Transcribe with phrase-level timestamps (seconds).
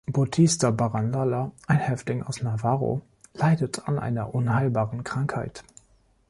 [0.07, 3.03] Bautista Barandalla, ein Häftling aus Navarro,
[3.35, 5.63] leidet an einer unheilbaren Krankheit.